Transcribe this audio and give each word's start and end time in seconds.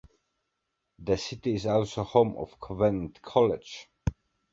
This 0.97 1.27
city 1.27 1.53
is 1.53 1.67
also 1.67 2.03
home 2.03 2.33
to 2.33 2.55
Covenant 2.59 3.21
College. 3.21 3.87